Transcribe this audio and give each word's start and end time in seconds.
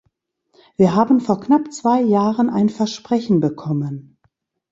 Wir 0.77 0.95
haben 0.95 1.19
vor 1.19 1.39
knapp 1.41 1.71
zwei 1.71 2.01
Jahren 2.01 2.49
ein 2.49 2.69
Versprechen 2.69 3.39
bekommen. 3.39 4.17